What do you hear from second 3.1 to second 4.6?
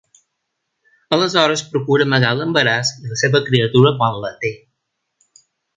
la seva criatura quan la té.